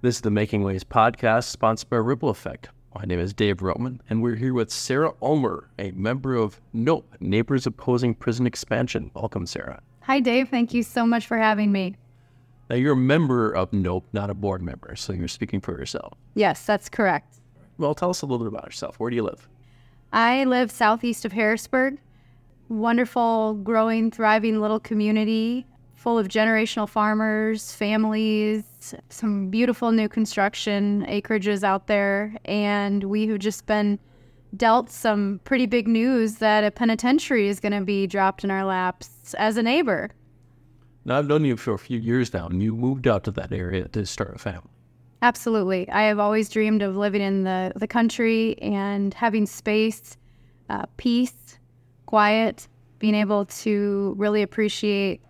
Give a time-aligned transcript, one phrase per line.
[0.00, 2.68] This is the Making Waves podcast, sponsored by Ripple Effect.
[2.94, 7.16] My name is Dave Roman, and we're here with Sarah Ulmer, a member of NOPE,
[7.18, 9.10] Neighbors Opposing Prison Expansion.
[9.12, 9.82] Welcome, Sarah.
[10.02, 10.50] Hi, Dave.
[10.50, 11.96] Thank you so much for having me.
[12.70, 16.12] Now, you're a member of NOPE, not a board member, so you're speaking for yourself.
[16.36, 17.40] Yes, that's correct.
[17.76, 19.00] Well, tell us a little bit about yourself.
[19.00, 19.48] Where do you live?
[20.12, 21.98] I live southeast of Harrisburg.
[22.68, 25.66] Wonderful, growing, thriving little community
[25.98, 32.36] full of generational farmers, families, some beautiful new construction acreages out there.
[32.44, 33.98] And we have just been
[34.56, 38.64] dealt some pretty big news that a penitentiary is going to be dropped in our
[38.64, 40.10] laps as a neighbor.
[41.04, 43.52] Now, I've known you for a few years now, and you moved out to that
[43.52, 44.70] area to start a family.
[45.20, 45.90] Absolutely.
[45.90, 50.16] I have always dreamed of living in the, the country and having space,
[50.70, 51.58] uh, peace,
[52.06, 52.68] quiet,
[53.00, 55.22] being able to really appreciate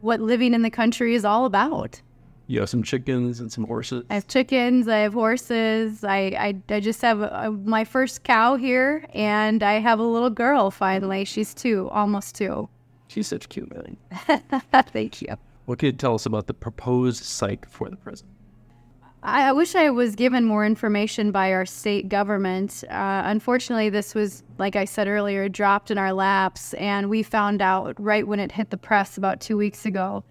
[0.00, 2.00] what living in the country is all about.
[2.46, 4.04] You have some chickens and some horses.
[4.08, 4.88] I have chickens.
[4.88, 6.02] I have horses.
[6.02, 6.18] I
[6.68, 10.70] I, I just have a, my first cow here, and I have a little girl.
[10.70, 12.68] Finally, she's two, almost two.
[13.08, 13.96] She's such a cute, man.
[14.72, 15.36] Thank you.
[15.66, 18.26] What can you tell us about the proposed site for the prison?
[19.28, 22.82] I, I wish I was given more information by our state government.
[22.88, 27.60] Uh, unfortunately, this was, like I said earlier, dropped in our laps, and we found
[27.60, 30.24] out right when it hit the press about two weeks ago.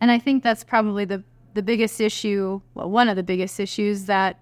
[0.00, 1.22] And I think that's probably the,
[1.54, 4.40] the biggest issue, well, one of the biggest issues that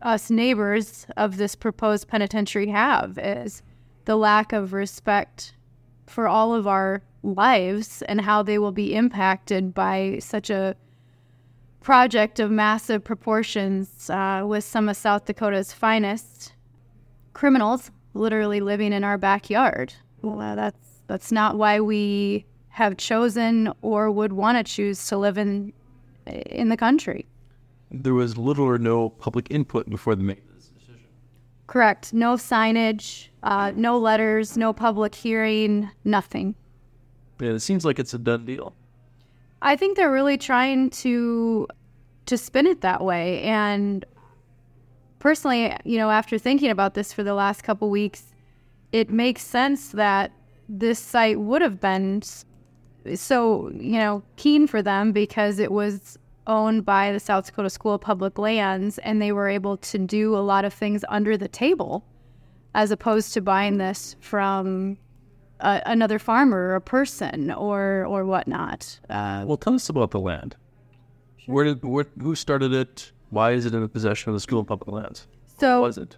[0.00, 3.62] us neighbors of this proposed penitentiary have is
[4.06, 5.54] the lack of respect
[6.06, 10.74] for all of our lives and how they will be impacted by such a
[11.82, 16.54] project of massive proportions uh, with some of South Dakota's finest
[17.32, 19.94] criminals literally living in our backyard.
[20.22, 25.36] Well, that's that's not why we have chosen or would want to choose to live
[25.36, 25.72] in
[26.26, 27.26] in the country.
[27.90, 31.02] There was little or no public input before they made this decision.
[31.66, 32.14] Correct.
[32.14, 36.54] No signage, uh, no letters, no public hearing, nothing.
[37.40, 38.74] Yeah, it seems like it's a done deal.
[39.62, 41.68] I think they're really trying to
[42.26, 43.42] to spin it that way.
[43.42, 44.04] And
[45.18, 48.34] personally, you know, after thinking about this for the last couple weeks,
[48.90, 50.32] it makes sense that
[50.68, 52.22] this site would have been
[53.14, 57.94] so, you know, keen for them because it was owned by the South Dakota School
[57.94, 61.48] of Public Lands and they were able to do a lot of things under the
[61.48, 62.04] table
[62.74, 64.98] as opposed to buying this from
[65.62, 68.98] another farmer or a person or or whatnot.
[69.08, 70.56] Uh, well, tell us about the land.
[71.38, 71.54] Sure.
[71.54, 73.12] Where did where, who started it?
[73.30, 75.26] Why is it in the possession of the School of Public Lands?
[75.58, 76.16] So was it?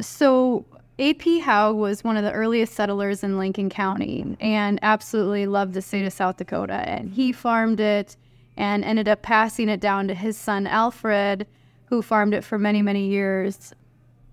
[0.00, 0.64] So
[0.98, 1.40] A.P.
[1.40, 6.04] Howe was one of the earliest settlers in Lincoln County and absolutely loved the state
[6.04, 6.74] of South Dakota.
[6.74, 8.16] And he farmed it
[8.56, 11.46] and ended up passing it down to his son Alfred,
[11.86, 13.72] who farmed it for many, many years.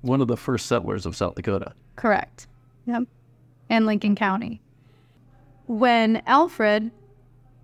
[0.01, 1.73] One of the first settlers of South Dakota.
[1.95, 2.47] Correct.
[2.85, 3.03] Yep.
[3.69, 4.61] And Lincoln County.
[5.67, 6.91] When Alfred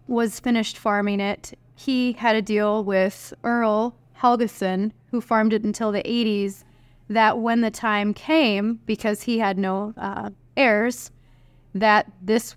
[0.07, 5.91] was finished farming it, he had a deal with Earl Helgeson, who farmed it until
[5.91, 6.63] the 80s,
[7.09, 11.11] that when the time came, because he had no uh, heirs,
[11.73, 12.55] that this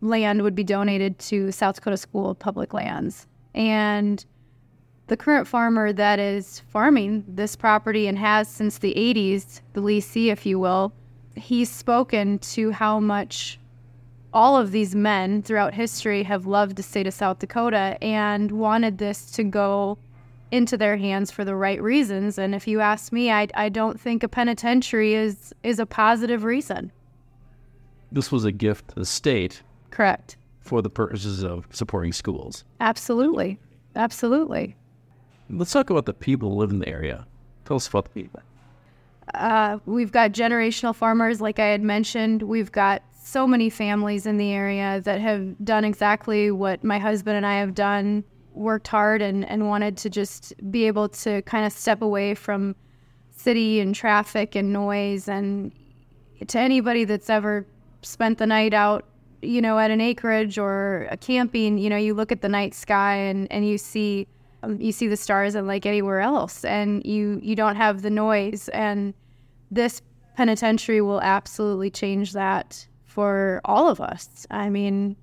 [0.00, 3.26] land would be donated to South Dakota School of Public Lands.
[3.54, 4.24] And
[5.08, 10.28] the current farmer that is farming this property and has since the 80s, the leasee,
[10.28, 10.92] if you will,
[11.40, 13.58] he's spoken to how much
[14.32, 18.98] all of these men throughout history have loved the state of South Dakota and wanted
[18.98, 19.98] this to go
[20.50, 22.38] into their hands for the right reasons.
[22.38, 26.44] And if you ask me, I, I don't think a penitentiary is is a positive
[26.44, 26.92] reason.
[28.12, 29.62] This was a gift to the state.
[29.90, 30.36] Correct.
[30.60, 32.64] For the purposes of supporting schools.
[32.80, 33.58] Absolutely.
[33.96, 34.76] Absolutely.
[35.48, 37.26] Let's talk about the people who live in the area.
[37.64, 38.40] Tell us about the people.
[39.34, 42.42] Uh, we've got generational farmers, like I had mentioned.
[42.42, 47.36] We've got so many families in the area that have done exactly what my husband
[47.36, 48.24] and I have done
[48.54, 52.74] worked hard and, and wanted to just be able to kind of step away from
[53.30, 55.28] city and traffic and noise.
[55.28, 55.72] And
[56.46, 57.66] to anybody that's ever
[58.02, 59.06] spent the night out,
[59.42, 62.74] you know, at an acreage or a camping, you know, you look at the night
[62.74, 64.26] sky and, and you see
[64.62, 68.68] um, you see the stars unlike anywhere else and you you don't have the noise
[68.70, 69.14] and
[69.70, 70.02] this
[70.36, 74.46] penitentiary will absolutely change that for all of us.
[74.50, 75.16] I mean,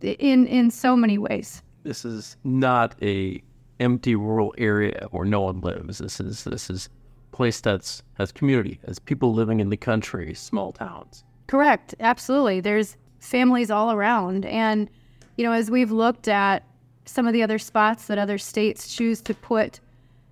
[0.00, 1.62] in in so many ways.
[1.82, 3.42] This is not a
[3.80, 5.98] empty rural area where no one lives.
[5.98, 6.88] This is this is
[7.32, 11.24] a place that's has community, has people living in the country, small towns.
[11.46, 11.94] Correct.
[12.00, 12.60] Absolutely.
[12.60, 14.90] There's families all around, and
[15.36, 16.64] you know, as we've looked at
[17.04, 19.80] some of the other spots that other states choose to put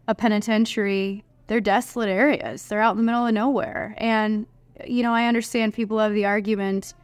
[0.08, 2.66] a penitentiary, they're desolate areas.
[2.66, 3.94] They're out in the middle of nowhere.
[3.98, 4.46] And,
[4.86, 6.94] you know, I understand people have the argument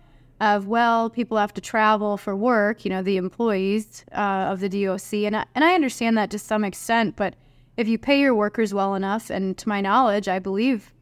[0.40, 4.69] of, well, people have to travel for work, you know, the employees uh, of the
[4.69, 5.12] DOC.
[5.25, 7.34] And I, and I understand that to some extent, but
[7.76, 10.92] if you pay your workers well enough, and to my knowledge, I believe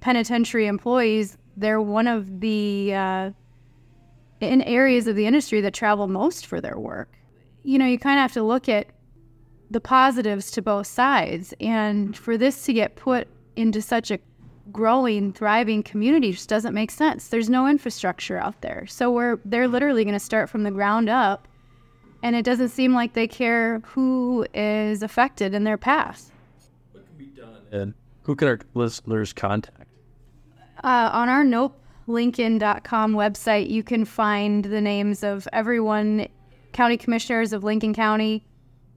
[0.00, 3.30] penitentiary employees, they're one of the uh,
[4.40, 7.16] in areas of the industry that travel most for their work.
[7.62, 8.88] You know, you kind of have to look at
[9.72, 11.54] the positives to both sides.
[11.60, 14.18] And for this to get put into such a
[14.70, 17.28] growing, thriving community just doesn't make sense.
[17.28, 18.86] There's no infrastructure out there.
[18.86, 21.48] So we're they're literally going to start from the ground up
[22.22, 26.30] and it doesn't seem like they care who is affected in their path.
[26.92, 27.56] What can be done?
[27.72, 29.88] And who can our listeners contact?
[30.84, 36.28] Uh, on our nopelincoln.com website, you can find the names of everyone,
[36.72, 38.44] county commissioners of Lincoln County,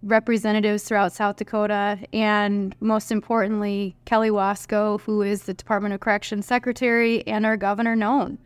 [0.03, 6.45] representatives throughout South Dakota, and most importantly, Kellie Wasko, who is the Department of Corrections
[6.45, 8.37] Secretary and our Governor Noem.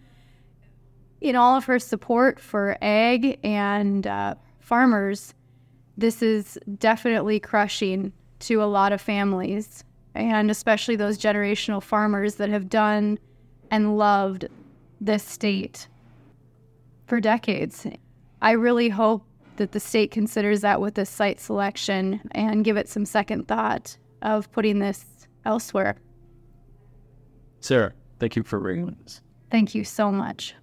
[1.22, 5.34] In all of her support for ag and uh, farmers,
[5.98, 9.84] this is definitely crushing to a lot of families,
[10.16, 13.19] and especially those generational farmers that have done
[13.69, 14.48] and loved
[15.01, 15.88] this state
[17.06, 17.86] for decades.
[18.42, 19.25] I really hope
[19.59, 23.95] that the state considers that with this site selection and give it some second thought
[24.21, 25.06] of putting this
[25.45, 25.95] elsewhere.
[27.59, 29.21] Sarah, thank you for bringing this.
[29.51, 30.56] Thank you so much.